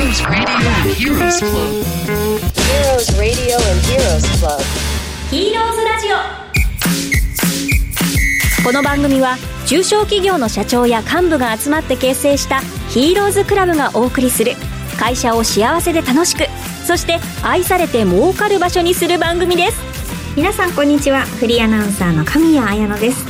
[0.00, 1.84] Heroes Radio and Heroes Club.
[2.56, 4.62] Heroes Radio and Heroes Club.
[5.30, 6.16] ヒーローズラジオ
[8.64, 9.36] この番組は
[9.66, 14.52] 中小企業の社長や幹部が集まって結成したヒーローズクラブがお送りする
[14.98, 16.46] 会社を幸せで楽しく
[16.86, 19.78] そして愛されて儲かる場所にする番組です。
[20.34, 21.26] 皆さんこんにちは。
[21.26, 23.26] フリーアナウンサーの神谷彩乃です。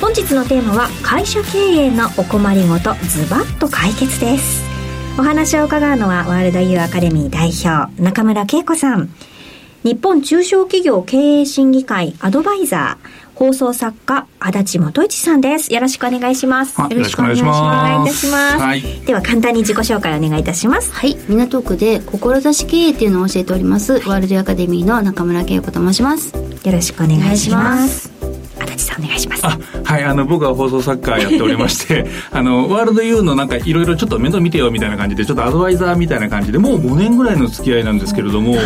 [0.00, 4.65] 本日のテーマは会社経営のお困りごとズバッと解決です
[5.18, 9.08] お話を伺うのはワールドユーアカデミー代表中村恵子さん。
[9.82, 15.72] 日本中小企業経営審議会アドバイザー放送作家足立元一さんです。
[15.72, 16.78] よろしくお願いします。
[16.78, 17.60] よろしくお願いします。
[17.60, 18.82] お願いいたします、はい。
[19.06, 20.92] では簡単に自己紹介お願いいたします。
[20.92, 26.34] はい、港区で志経営っていうのを教えております、ワールドアカデミーの中村恵子と申します。
[26.34, 28.15] よろしくお願いします
[28.84, 29.46] さんお願いします。
[29.46, 38.56] あはいあの僕は放送作家やっておりまして あのワールドユーのなんかいろいろちょっと面倒見てよみたいな感じでちょっとアドバイザーみたいな感じでもう5年ぐらいの付き合いなんですけれども、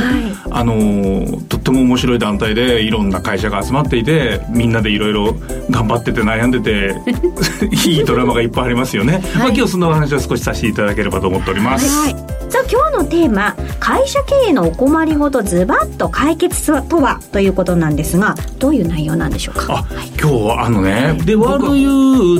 [0.50, 5.36] あのとっても面白い団体でいろんな会社が集まっていてみんなでいろいろ
[5.70, 6.94] 頑張ってて悩んでて
[7.88, 12.39] いいドラマがいっぱいありますよね、まあ、今日そのお話を少しさせていただければと思っております、はい。
[12.50, 19.78] さあ今日のテーマ会社経営のお困りごとズバッと解決とはということなんですがどういう内容なんでしょうか？
[19.78, 19.84] あ
[20.20, 21.88] 今日あのねでワールドユ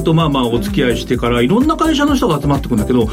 [0.01, 3.07] ーとまあまあお付き合いしてからいろんな会社の人が集まってくるんだけど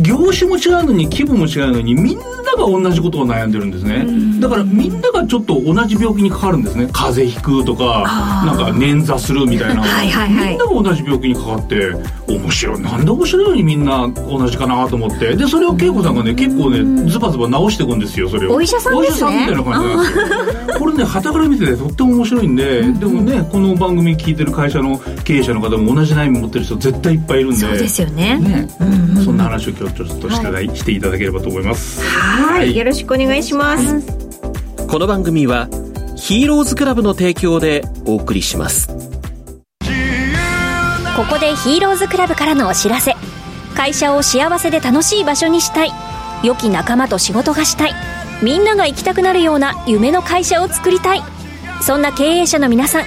[0.00, 4.06] 業種も違うのに規模も違うのにみんなが同じことを悩んでるんですね。
[4.40, 6.88] だからみんながちょっと同じ病気にかかるんですね。
[6.92, 10.48] 風邪ひくとかなんか捻挫するみたいなはいはいはい。
[10.50, 11.92] みんなが同じ病気にかかって
[12.26, 12.80] 面白い。
[12.80, 15.36] なんで面白いのにみんな同じかなと思って。
[15.36, 18.54] でそれを恵子さんがね結構ねズバズバ直していくんですよそれを。
[18.54, 19.30] お医者さんですね。
[19.30, 20.78] お医者さんみたいな感じなんですよ。
[20.78, 27.56] これね傍から見ててとっても面白いんで、でもねこの番組聞いてる会社の経営者の方も同じ悩み持ってる人絶対いっぱいいるんで。
[27.56, 28.38] そうですよね。
[28.38, 28.68] ね、
[29.24, 32.02] そんな話を今日ちょっとして,、していただければと思います。
[32.02, 34.00] はい、よろしくお願いします。
[34.86, 35.68] この番組は
[36.16, 38.88] ヒーローズクラブの提供でお送りします。
[41.16, 43.14] ここでヒーローズクラブからのお知らせ。
[43.74, 45.90] 会社を幸せで楽しい場所にしたい。
[46.42, 47.94] 良き仲間と仕事がしたい。
[48.42, 51.22] みんなが行きたくなるような夢の会社を作りたい。
[51.82, 53.04] そんな経営者の皆さん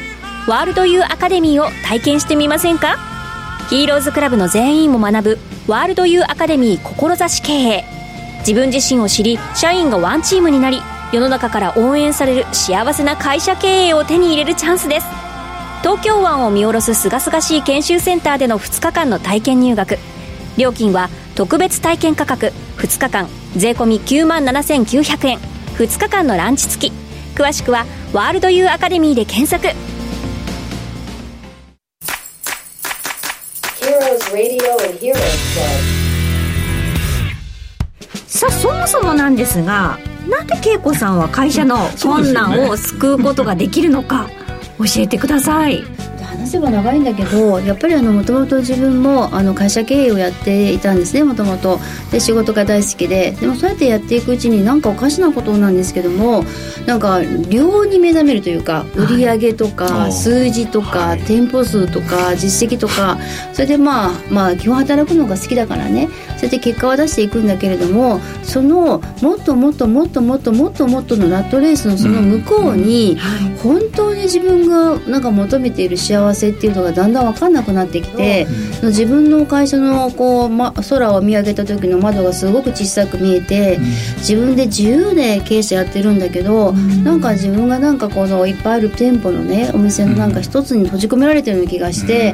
[0.48, 2.98] ワールドユーアカデミーを体験してみませんか？
[3.70, 7.84] ヒーローズクラブの全員も学ぶワールドユーアカデミー志経営。
[8.40, 10.82] 自分自身を知り社員がワンチームになり
[11.14, 15.08] 世の中から応援される幸せな会社経営を手に入れるチャンスです。
[15.82, 20.00] 東京湾を見下ろす清々しい研修センターでの2日間の体験入学。
[20.58, 23.30] 料金は特別体験価格2日間。
[23.56, 25.38] 税込9万7900円。
[25.78, 26.94] 2日間のランチ付き。
[27.36, 29.76] 詳しくはワールドユーアカデミーで検索。
[38.28, 44.30] さあそもそもなんですがなんで恵子さんは会社の困難を救うことができるのか
[44.78, 45.84] 教えてください。
[46.32, 51.80] 話せば長いんだけどやっぱりあのもともと自分もあの会社経営をやっていたんですねもともと
[52.12, 53.32] で仕事が大好きで。
[53.32, 56.44] でもそうやってやっていくうちになんかおかしなことなんですけども
[56.86, 60.14] なんか量に目覚めるというか売り上げとか、はい。
[60.14, 61.22] 数字とか、はい。
[61.22, 63.18] 店舗数とか実績とか
[63.54, 66.10] それでまあまあ基本働くのが好きだからね。
[66.38, 73.18] それで結果は出していくんだけれどもそのもっともっともっともっともっともっとのラットレースのその向こうに、
[73.64, 78.46] 本当に自分がなんか求めている幸せっていうのがだんだん分かんなくなってきて、
[78.80, 83.80] その自分の会社のこう、ま、空を見上げた時の窓がすごく小さく見えて、
[84.18, 92.34] 自分で自由で経営者やってるんだけど、なんか自分がなんかこのいっぱいある店舗のねお店のなんか一つに閉じ込められてるような気がして。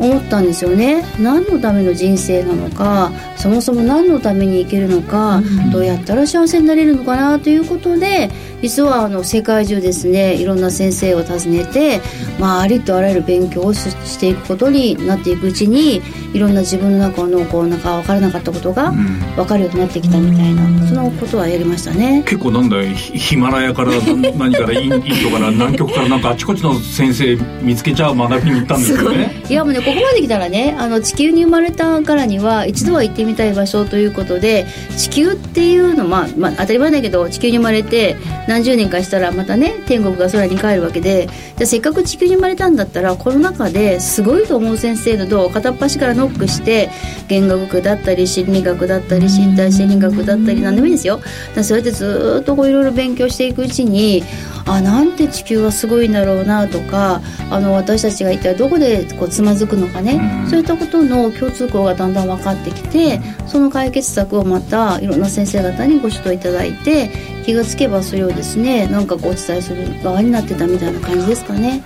[0.00, 1.04] 思ったんですよね。
[1.20, 8.30] 何のための人生なのかそもそも何のために生きるのか、どうやったら幸せになれるのかなということで
[8.62, 12.00] 実はあの世界中ですねいろんな先生を訪ねて、
[12.38, 18.92] まあ、ありとあらゆる勉強をししていくことになっていくうちにいろんな自分の中のこうなんか分からなかったことが
[19.36, 22.22] 分かるようになってきたみたいな、そのことはやりましたね。
[22.24, 29.42] 結構なんだよヒヒマラヤからな何からインインドから南極からなんかあちこちの先生見つけちゃう学びに行ったんですよね。
[29.48, 34.66] いやもうねここまで来たらねあの地球に生まれたからには一度は行ってみたい場所ということで
[34.96, 38.16] 地球っていうのまあ、まあ、当たり前だけど地球に生まれて
[38.46, 46.88] 何十年かしたらまたね天国が空に帰るわけでじゃせっかく地球に生まれたんだったらこの中ですごいと思う先生のドアを片っ端からノックして
[47.26, 51.20] 言語学だったり心理学だったり身体心理学だったり何でもいいですよ。
[51.56, 54.22] だそうやってずっとこういろいろ勉強していくうちに
[54.66, 57.20] あなんて地球はすごいんだろうなとか
[57.50, 67.10] あの私たちが一体どこでこうつまずくののかね、そういったことの共通項がだんだん分かってきてその解決策をまたいろんな先生方にご指導いただいて
[67.44, 71.82] 気がつけばそれをですねなんかこうお伝えする側になってたみたいな感じですかね。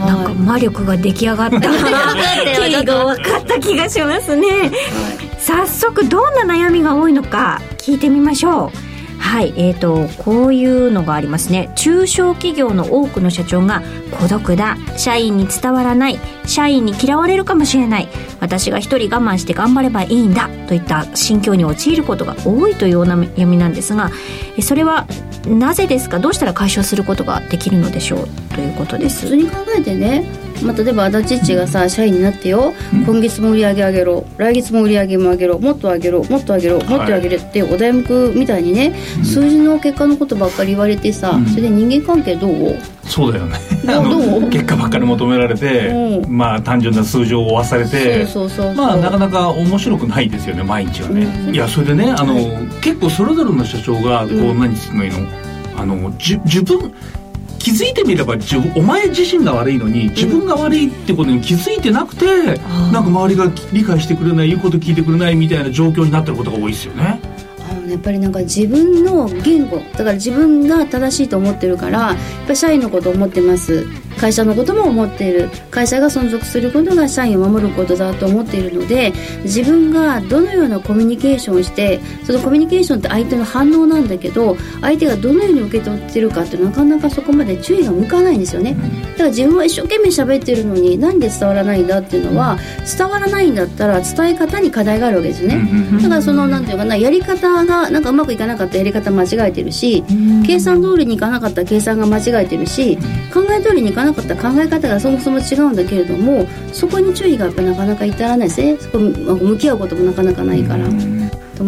[0.00, 1.60] なんか魔力が出来上がった。
[1.60, 4.46] 経緯が分かった気がしますね、
[5.38, 8.87] 早速どんな悩みが多いのか聞いてみましょう
[9.28, 11.70] はいえーと、こういうのがありますね。
[11.76, 13.82] 中小企業の多くの社長が
[14.18, 14.78] 孤独だ。
[14.96, 16.18] 社員に伝わらない。
[16.46, 18.08] 社員に嫌われるかもしれない。
[18.40, 24.10] 私が一人我慢して頑張ればいいんだといった心境に陥ることが多いというお悩みなんですが
[24.62, 25.06] それは
[25.46, 26.18] なぜですか？
[26.18, 28.28] どうしたら解消することができるのでしょう？
[28.54, 29.26] ということです。
[29.26, 30.24] 普通に考えてね
[30.64, 32.72] まあ、例えば足立っちがさ社員になってよ、
[33.06, 34.24] 今月も売り上げ上げろ。
[34.36, 35.58] 来月も売り上げも上げろ。
[35.58, 36.24] もっと上げろ。
[36.24, 36.78] もっと上げろ。
[36.84, 42.76] もっと上げるってお題目みたいにね、数字の結果のことばっかり言われてさ、それで人間関係どう？
[43.04, 43.56] そうだよね。
[44.50, 46.36] 結果ばっかり求められて、うん。
[46.36, 48.86] まあ単純な数字を追わされてそうそうそうそう。
[48.86, 51.54] まあなかなか面白くないですよね毎日はね、うん。
[51.54, 52.34] いやそれでねあの、
[52.82, 54.58] 結構それぞれの社長がこう、うん。
[54.60, 55.16] 何するのいいの？
[55.80, 56.92] あのじ自分
[57.58, 62.26] 気づいてみれば自分お前自身が悪いのに自分が悪いってことに気づいてなくて、
[62.92, 67.20] なんか周りが理解してくれない言うこと聞いてくれないみたいな状況になってることが多いですよね。
[67.70, 72.16] あのねやっぱりなんか自分の言語だから自分が正しいと思ってるからやっ
[72.46, 73.86] ぱり社員のことを思ってます
[74.18, 75.48] 会社のことも思っている。
[75.70, 79.12] 会社が存続することが社員を守ることだと思っているので
[79.44, 88.74] 自分がどのようなコミュニケーションをしてそのコミュニケーションって相手の反応なんだけど相手がどのように受け取ってるかってなかなかそこまで注意が向かないんですよね。
[89.12, 92.58] だから自分は一生懸命喋ってるのになんで伝わらないんだっていうのは
[92.98, 95.68] 伝わらないんだったら伝え方に課題があるわけですよね。
[96.02, 100.02] だからそのなんていうかなやり方がなんかうまくいかなかったやり方間違えてるし
[100.46, 102.96] 計算通りにいかなかった計算が間違えてるし
[103.32, 108.76] 考え通りにいかなかった考え方がそもそも違うんだけれどもそこに注意がやっぱなかなか至らないですね。
[108.78, 110.86] そこ向き合うこともなかなかないから。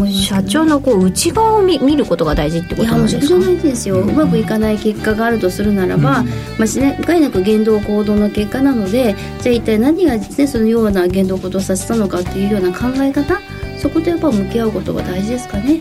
[0.09, 3.39] 社長のこう内側を見見ることが大事ってことなんですか？
[3.39, 6.25] ないですよ、うまくいかない結果があるとするならば、まあ、
[6.61, 13.41] 自然いなく言動行動の結果なのでじゃあ一体何が、ね、そのような言動行動をさせたのかっていうような考え方？
[13.79, 15.81] そことやっぱ向き合うことが大事ですかね。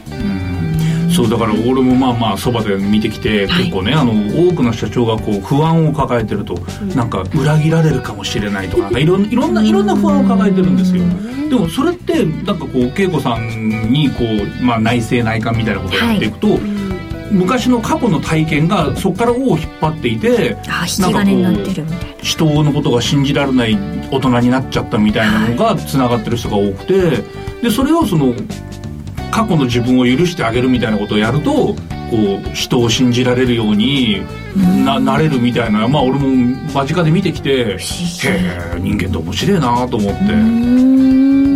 [1.19, 4.13] そうだから俺もまあまあそばで見てきて、結構ねあの
[4.49, 6.55] 多くの社長がこう不安を抱えてると、
[6.95, 11.03] なんか裏切られるかもしれないとかなんかいろんいろんないろんな不安を抱えてるんですよ。
[11.49, 16.57] でもそれってなんかこう恵子さんにこう、まあ、内政内観みたいなことをやっていくと、
[17.31, 20.55] 昔の過去の体験がそこから尾を引っ張っていて
[21.41, 21.97] なってるみたいな。
[22.21, 23.77] 人のことが信じられない
[24.09, 27.23] 大人になっちゃったみたいなのがつながってる人が多くて
[27.61, 28.33] でそれをその
[29.31, 31.75] 過去の自分を許してあげるみたいなことをやるとこ
[32.43, 34.23] う人を信じられるように
[34.83, 36.27] ななれるみたいなまあ俺も
[36.73, 37.77] 間近で見てきてへ
[38.25, 40.69] え人間って面白いなと思って。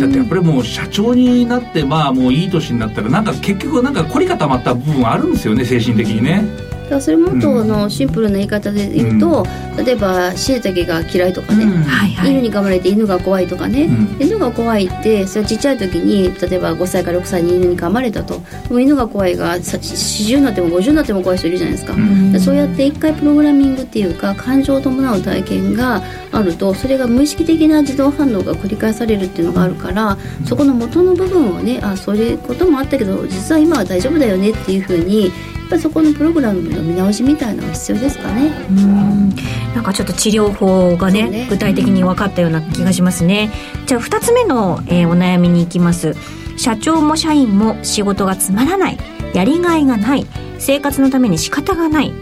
[0.00, 6.73] だってやっぱりもう社長になってまあもういい年になったらなんか結局なんか凝り固まった部分あるんですよね精神的にね。
[6.84, 9.46] だからそれもっとあのシンプルな言い方で言うと、
[9.82, 12.30] 例えばしいたけが嫌いとかね、はいはい。
[12.30, 14.22] 犬に噛まれて犬が怖いとかね、うん。
[14.22, 18.40] 犬が怖いってそれはちっちゃい時に例えば5歳から6歳に犬に噛まれたと。
[18.68, 21.94] でも犬が怖いがさ40になっても50になっても怖い人いるじゃないですか、
[22.32, 26.02] でそうやって一回プログラミングっていうか感情を伴う体験が
[26.32, 35.30] あるとそれが無意識的な自動反応が繰り返されるっていうのがあるからそこの元の部分をねあそういうこともあったけど実は今は大丈夫だよねっていうふうに
[35.68, 38.50] ぱりそこのプログラムの見直しみたいなのが必要ですかね。
[38.70, 39.28] うん。
[39.74, 41.46] なんかちょっと治療法がねね。
[41.50, 43.50] 具体的に分かったような気がしますね。
[43.86, 46.14] じゃあ2つ目の、えーお悩みに行きます。
[46.56, 48.98] 社長も社員も仕事がつまらない。
[49.34, 50.26] やりがいがない。
[50.58, 52.12] 生活のために仕方がない。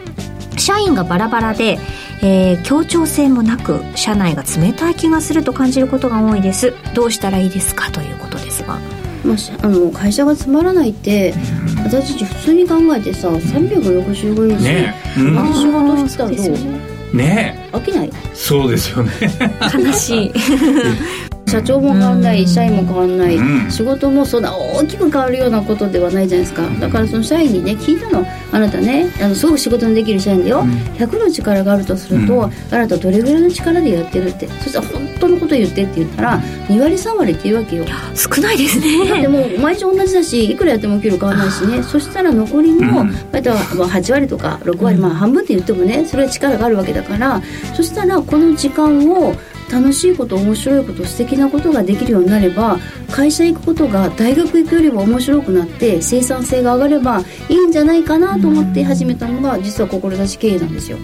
[0.59, 1.79] 社員がバラバラで、
[2.23, 6.73] えー協調性もなく社内が冷たい気がすると感じることが多いです。
[6.95, 7.91] どうしたらいいですか？
[7.91, 8.79] ということですが
[9.25, 11.35] まあし、あの会社がつまらないって
[11.85, 14.95] 私たち普通に考えてさ365日、ね。
[15.17, 15.39] え、うん。
[15.39, 16.37] あの仕事してたらど
[17.13, 17.17] う？
[17.17, 17.69] ね。
[17.73, 18.11] 飽きない？
[18.13, 19.13] えそうですよね。
[19.75, 20.33] 悲しい
[21.53, 23.71] 社長も変わんない社員も変わんない、うん。
[23.71, 26.67] 仕事もそんな大きく変わるようなことではないじゃないですか。
[26.81, 28.27] だからその社員にね聞いたの。
[28.53, 30.63] あなたねあのすごく仕事のできる社員だよ、
[30.99, 32.43] 100の力があるとすると、うん。
[32.45, 34.49] あなたどれぐらいの力でやってるって。
[34.49, 37.85] そしたら本当のこと言ってって言ったら2割3割って言うわけよ。
[38.15, 41.83] 少ないですだってねもう毎日同じだしいくらやっても給料変わらないしね。
[41.83, 43.13] そしたら残りの、うん。
[43.13, 43.41] まあ、
[43.89, 47.43] 8割とか6割、まあ半分って言ってもねそれは力があるわけだから
[47.75, 49.35] そしたらこの時間を
[49.71, 52.79] 楽しいこと面白いこと素敵なことができるようになれば
[53.11, 60.99] 会社行くことが大学行くよりも面白くなって生産性が上がればいいんじゃないかなと思って始めたのが実は志経営なんですよ。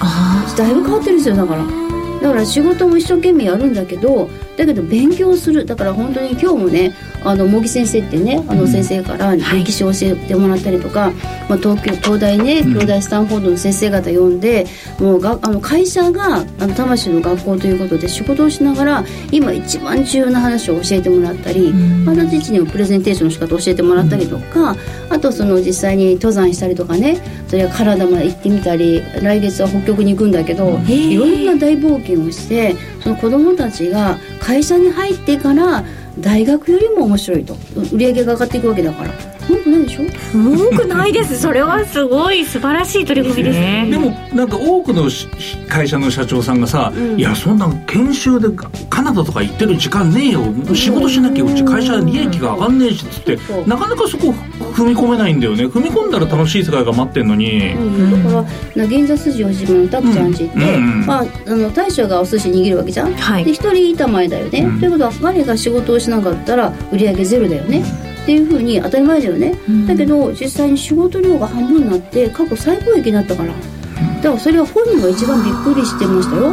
[0.00, 1.64] あだいぶ変わってるんですよだから。
[1.64, 1.90] ー
[2.22, 5.64] だから仕事も一生懸命やるんだけどだけど勉強する。
[5.64, 11.12] だから本当に今日もねあの茂木先生ってねあの先生から歴史を教えてもらったりとか、
[11.48, 14.66] まあ、東京東大ね京大スタンフォードの先生方呼んで、
[14.98, 24.76] もうがあの会社があの魂の学校ということで仕事をしながら今一番重要な話を教えてもらったり、また自身にもプレゼンテーションの仕方を教えてもらったりとか、
[25.08, 35.84] あとその実際に登山したりとかねそれはカナダまで行ってみたり来月は北極に行くんだけどいろんな大冒険をしてその子供たちが会社に入ってから
[36.18, 37.56] 大学よりも面白いと。
[37.92, 39.39] 売り上げが上がっていくわけだから。
[39.50, 40.36] 文句ないでしょ？
[40.36, 41.38] 文句ないです。
[41.40, 42.44] それはすごい。
[42.44, 43.58] 素晴らしい取り組みです。
[43.60, 45.28] ねでもなんか多くのし
[45.68, 48.48] 会社の社長さんがさ、いやそんな研修で
[48.88, 50.42] カナダとか行ってる時間ねえよ。
[50.74, 54.34] 仕事しなきゃうち会社利益が上がんねえしっつってなかなかそこ
[54.74, 55.66] 踏み込めないんだよね。
[55.66, 58.36] 踏み込んだら楽しい世界が待ってんのに、うん、だか
[58.76, 60.62] らな銀座筋を島のたくちゃんちって、うん。
[60.62, 63.44] うんまあ、あの大将がお寿司握るわけじゃん、はい。
[63.44, 64.80] で一人板前だよね、うん。
[64.80, 67.82] ということは彼が仕事をしなかったら売り上げゼロだよね、
[68.22, 69.54] っていうふうに当たり前だよね、
[69.86, 73.52] だけど実際に仕事量が半分になって過去最高益になったから。
[73.52, 76.52] だからそれは本人が一番びっくりしてましたよ。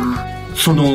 [0.56, 0.86] その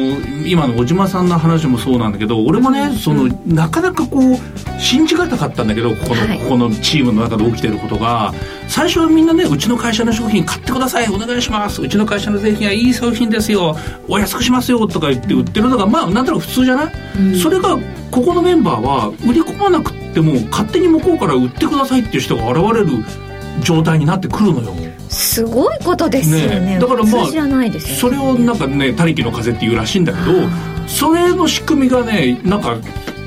[0.45, 6.39] 今の小島さんの話もそうなんだけど俺もね、そのなかなかこう信じがたかったんだけどここの,、はい。
[6.41, 8.35] ここのチームの中で起きてることが。
[8.69, 11.81] 最初はみんなねうちの会社の商品買ってくださいお願いします。
[11.81, 13.77] うちの会社の製品はいい商品ですよ。
[14.09, 16.95] お安くしますよとか言って売ってるのがまあなんとなく普通じゃない、
[17.37, 17.79] それが
[18.11, 23.05] ここのメンバーは売り込まなくっても勝手に向こうから売ってくださいっていう人が現れる
[23.63, 24.73] 状態になってくるのよ。
[25.09, 26.61] すごいことですよね。
[26.61, 26.79] ね。
[26.79, 30.49] だからまあ普通じゃないですよそれをなんかね「他力の風」っていうらしいんだけど
[30.87, 32.77] それの仕組みがねなんか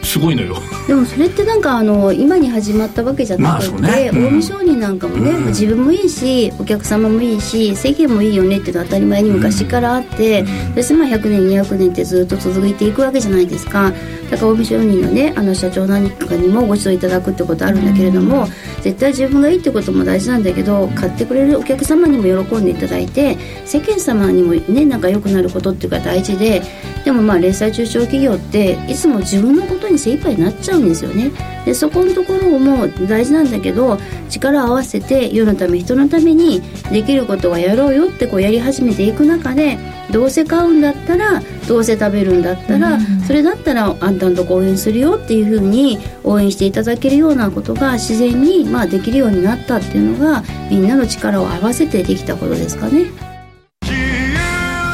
[0.05, 0.55] すごいのよ。
[0.87, 4.09] でもそれってなんかあの今に始まったわけじゃなくて、まあそうね。
[4.13, 4.29] うん。
[4.29, 5.45] 近江商人なんかもね、うん。
[5.47, 10.45] 自分もいいしお客様もいいし世間もいいよねっていうのは当たり前に昔からあって、
[10.75, 13.91] そしてまあ100年200年ってずっと続いていくわけじゃないですか。
[14.29, 18.47] だから近江商人のねあの社長なんかにもご指導いただくってことあるんだけれども、
[18.81, 26.61] 絶対自分がいいってことも大事なんだけど買ってくれるお客様にも喜んでいただいて世間様にもねなんか良くなることっていうか大事で
[27.03, 31.31] でもまあ零細中小企業っていつも自分のことに精一杯になっちゃうんですよね。
[31.65, 33.97] でそこのところも大事なんだけど
[34.29, 36.61] 力を合わせて世のため人のために
[36.91, 39.77] できることはやろうよってこうやり始めていく中で
[40.11, 53.05] どうせ買うんだったらどうせ食べるんだったら、それだったらあんたのとこ応援するよっていうふうに応援していただけるようなことが自然にまあできるようになったっていうのがみんなの力を合わせてできたことですかね。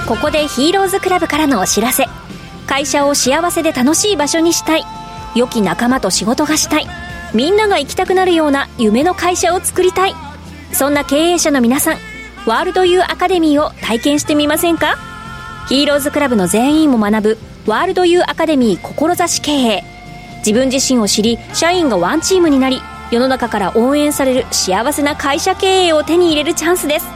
[0.08, 2.06] ここでヒーローズクラブからのお知らせ
[2.72, 4.86] 会社を幸せで楽しい場所にしたい。
[5.36, 6.88] 良き仲間と仕事がしたい。
[7.34, 10.16] みんなが行きたくなるような夢の会社を作りたい。
[10.72, 11.98] そんな経営者の皆さん
[12.46, 14.96] ワールドユーアカデミーを体験してみませんか？
[15.68, 19.84] ヒーローズクラブの全員も学ぶワールドユーアカデミー志経営。
[20.38, 27.08] 自分自身を知り社員がワンチームになり世の中から応援される幸せな会社経営を手に入れるチャンスです。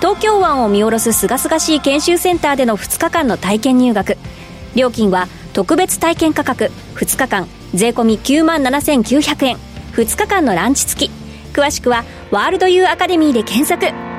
[0.00, 4.16] 東京湾を見下ろす清々しい研修センターでの2日間の体験入学。
[4.74, 9.56] 料金は特別体験価格2日間税込9万7900円。
[9.92, 11.10] 2日間のランチ付き。
[11.52, 14.09] 詳しくはワールドユーアカデミーで検索。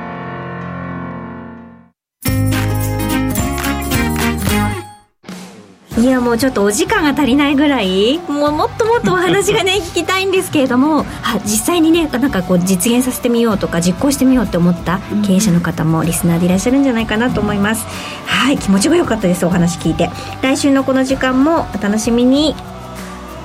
[5.98, 17.86] いやもうちょっとお時間が足りないぐらいもうもっともっとお話がね 聞きたいんですけれどもあ実際にねなんかこう実現させてみようとか実行してみようって思った経営者の方もリスナーでいらっしゃるんじゃないかなと思います。
[18.26, 20.10] はい気持ちが良かったですお話聞いて。
[20.42, 22.56] 来週のこの時間もお楽しみに。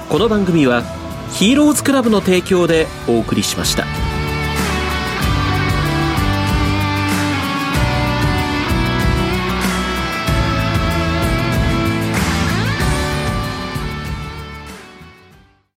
[0.08, 0.84] この番組は
[1.32, 3.84] ヒーローズクラブの提供でお送りしました